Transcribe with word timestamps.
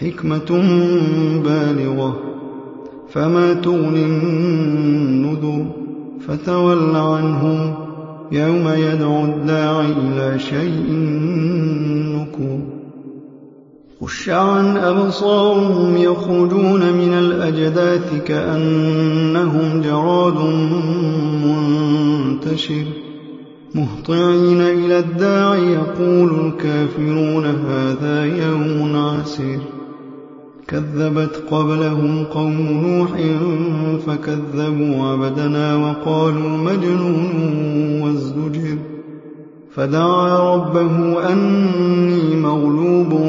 حكمة 0.00 0.62
بالغة. 1.44 2.20
فما 3.08 3.54
تغني 3.54 4.04
النذر 4.04 5.66
فتول 6.28 6.96
عنهم. 6.96 7.74
يوم 8.32 8.68
يدعو 8.68 9.24
الداعي 9.24 9.92
إلى 9.92 10.38
شيء 10.38 10.86
نكر. 12.16 12.58
خش 14.00 14.28
عن 14.28 14.76
أبصارهم 14.76 15.96
يخرجون 15.96 16.80
من 16.92 17.12
الأجداث 17.18 18.24
كأنهم 18.24 19.80
جراد 19.80 20.38
منتشر. 21.44 22.84
مهطعين 23.74 24.60
إلى 24.60 24.98
الداع 24.98 25.56
يقول 25.56 26.46
الكافرون 26.46 27.44
هذا 27.46 28.24
يوم 28.24 28.96
عسير. 28.96 29.73
كذبت 30.68 31.42
قبلهم 31.50 32.24
قوم 32.24 32.60
نوح 32.60 33.10
فكذبوا 34.06 35.06
عبدنا 35.06 35.76
وقالوا 35.76 36.56
مجنون 36.56 38.02
وازدجر. 38.02 38.78
فدعا 39.74 40.54
ربه 40.54 41.16
أني 41.32 42.36
مغلوب 42.36 43.20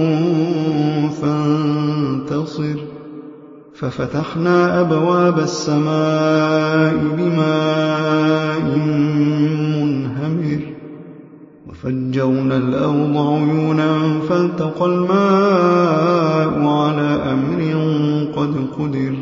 فانتصر. 1.22 2.75
ففتحنا 3.73 4.81
أبواب 4.81 5.39
السماء 5.39 6.95
بماء 7.17 8.78
منهمر. 9.80 10.59
وفجرنا 11.69 12.58
الأرض 12.58 13.17
عيونا 13.17 14.19
فالتقى 14.30 14.86
الماء 14.86 16.15
قد 18.80 18.81
قدر 18.81 19.16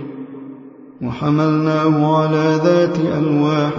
وحملناه 1.02 2.18
على 2.18 2.59
ذات 2.64 2.98
ألواح 3.00 3.73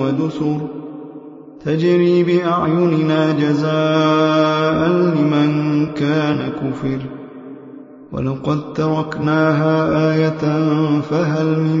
ودسر 0.00 0.60
تجري 1.64 2.24
بأعيننا 2.24 3.32
جزاء 3.32 4.88
لمن 4.88 5.86
كان 5.86 6.52
كفر. 6.60 6.98
ولقد 8.12 8.72
تركناها 8.72 10.12
آية 10.14 10.42
فهل 11.00 11.46
من 11.60 11.80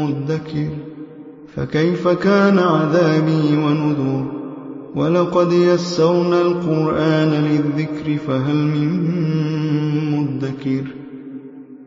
مدكر؟ 0.00 0.68
فكيف 1.54 2.08
كان 2.08 2.58
عذابي 2.58 3.56
ونذر؟ 3.56 4.24
ولقد 4.96 5.52
يسرنا 5.52 6.40
القرآن 6.40 7.30
للذكر 7.30 8.16
فهل 8.26 8.56
من 8.56 8.90
مدكر؟ 10.10 11.03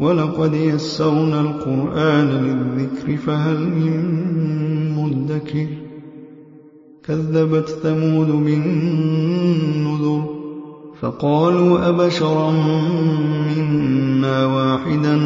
ولقد 0.00 0.54
يسرنا 0.54 1.40
القرآن 1.40 2.28
للذكر 2.28 3.16
فهل 3.16 3.58
من 3.58 4.22
مدكر 4.96 5.66
كذبت 7.04 7.68
ثمود 7.68 8.28
بالنذر 8.28 10.24
فقالوا 11.00 11.88
أبشرا 11.88 12.50
منا 13.56 14.46
واحدا 14.46 15.16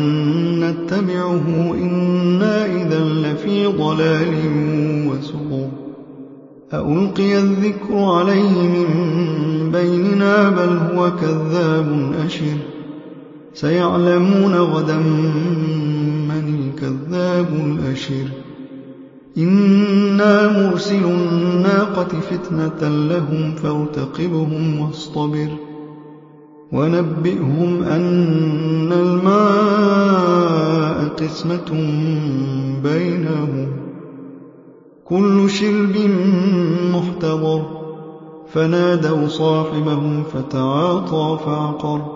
نتبعه 0.60 1.74
إنا 1.74 2.66
إذا 2.66 3.00
لفي 3.00 3.66
ضلال 3.66 4.34
وسقر 5.08 5.68
ألقي 6.74 7.38
الذكر 7.38 7.94
عليه 7.94 8.68
من 8.68 8.86
بيننا 9.72 10.50
بل 10.50 10.76
هو 10.78 11.10
كذاب 11.10 12.12
أشر 12.26 12.75
سيعلمون 13.56 14.54
غدا 14.54 14.96
من 16.28 16.58
الكذاب 16.58 17.48
الأشر. 17.54 18.28
إنا 19.38 20.48
مرسل 20.48 21.04
الناقة 21.04 22.04
فتنة 22.04 22.88
لهم 22.88 23.54
فارتقبهم 23.54 24.80
واصطبر. 24.80 25.48
ونبئهم 26.72 27.82
أن 27.82 28.92
الماء 28.92 31.08
قسمة 31.08 31.70
بينهم. 32.82 33.68
كل 35.04 35.50
شرب 35.50 36.10
محتضر. 36.94 37.62
فنادوا 38.52 39.28
صاحبهم 39.28 40.22
فتعاطى 40.22 41.38
فعقر. 41.46 42.15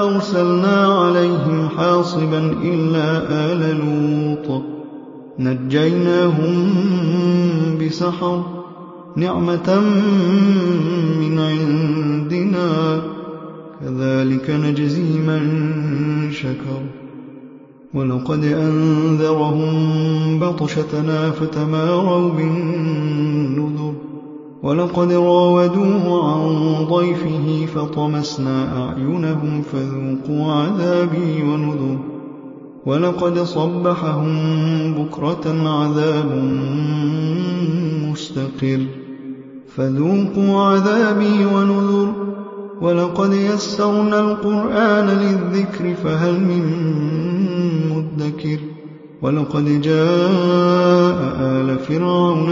أرسلنا 0.00 0.86
عليهم 0.86 1.68
حاصبا 1.68 2.38
إلا 2.62 3.06
آل 3.30 3.76
لوط 3.76 4.62
نجيناهم 5.38 6.54
بسحر 7.80 8.44
نعمة 9.16 9.80
من 11.20 11.38
عندنا 11.38 13.02
كذلك 13.80 14.50
نجزي 14.50 15.18
من 15.18 15.42
شكر 16.32 16.82
ولقد 17.94 18.44
أنذرهم 18.44 20.38
بطشتنا 20.38 21.30
فتماروا 21.30 22.30
بالنذر 22.30 23.23
ولقد 24.64 25.12
راودوه 25.12 26.32
عن 26.32 26.74
ضيفه 26.84 27.66
فطمسنا 27.66 28.88
أعينهم 28.88 29.62
فذوقوا 29.62 30.52
عذابي 30.52 31.42
ونذر. 31.42 31.98
ولقد 32.86 33.38
صبحهم 33.38 34.36
بكرة 34.94 35.68
عذاب 35.68 36.52
مستقر. 38.10 38.86
فذوقوا 39.76 40.62
عذابي 40.62 41.44
ونذر. 41.44 42.12
ولقد 42.80 43.32
يسرنا 43.32 44.20
القرآن 44.20 45.06
للذكر 45.06 45.94
فهل 45.94 46.40
من 46.40 46.62
مدكر. 47.90 48.58
ولقد 49.22 49.80
جاء 49.80 51.36
آل 51.40 51.78
فرعون 51.78 52.50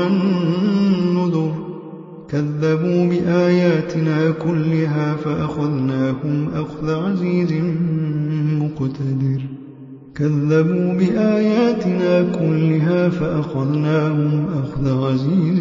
بآياتنا 3.82 4.30
كلها 4.30 5.14
فأخذناهم 5.14 6.48
أخذ 6.54 6.90
عزيز 6.90 7.52
مقتدر. 8.60 9.42
كذبوا 10.14 10.94
بآياتنا 10.94 12.32
كلها 12.32 13.08
فأخذناهم 13.08 14.46
أخذ 14.62 15.04
عزيز 15.04 15.60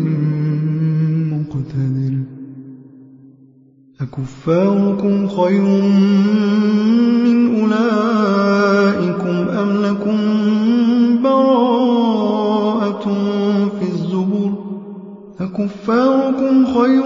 مقتدر. 1.31 2.17
أكفاركم 4.01 5.27
خير 5.27 5.61
من 7.25 7.59
أولئكم 7.61 9.35
أم 9.49 9.81
لكم 9.85 10.17
براءة 11.23 13.03
في 13.79 13.83
الزبر؟ 13.83 14.51
أكفاركم 15.39 16.65
خير 16.65 17.03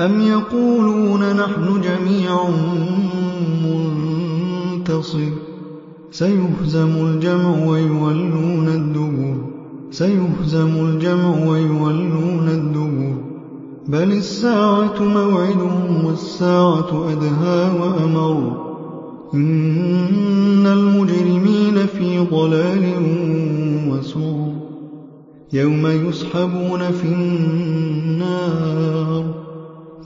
أم 0.00 0.20
يقولون 0.20 1.20
نحن 1.36 1.80
جميع 1.80 2.48
منتصر 3.64 5.28
سيهزم 6.10 7.06
الجمع 7.06 7.66
ويولون 7.66 8.68
الدبر 8.68 9.36
سيهزم 9.90 10.88
الجمع 10.88 11.46
ويولون 11.46 12.48
الدبر 12.48 13.14
بل 13.88 14.12
الساعة 14.12 15.02
موعدهم 15.02 16.04
والساعة 16.04 17.12
أدهى 17.12 17.80
وأمر 17.80 18.70
إن 19.34 20.66
المجرمين 20.66 21.86
في 21.86 22.18
ضلال 22.18 22.92
وسعر 23.88 24.52
يوم 25.52 25.86
يسحبون 25.86 26.90
في 26.90 27.06
النار 27.06 28.60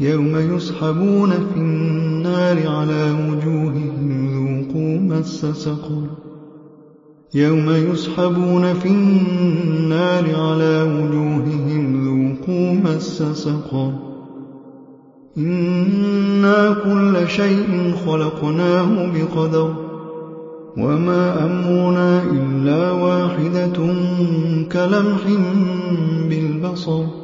يوم 0.00 0.56
يسحبون 0.56 1.30
في 1.30 1.56
النار 1.56 2.68
على 2.68 3.10
وجوههم 3.10 4.28
ذوقوا 4.32 4.98
مس 4.98 5.46
سقر. 5.46 6.02
يوم 7.34 7.70
يسحبون 7.70 8.74
في 8.74 8.88
النار 8.88 10.24
على 10.24 10.82
وجوههم 10.82 12.04
ذوقوا 12.04 12.74
مس 12.74 13.22
سقر. 13.22 13.92
إنا 15.38 16.72
كل 16.84 17.28
شيء 17.28 17.94
خلقناه 18.06 19.12
بقدر. 19.12 19.74
وما 20.76 21.44
أمرنا 21.44 22.22
إلا 22.22 22.90
واحدة 22.92 23.76
كلمح 24.72 25.22
بالبصر. 26.28 27.23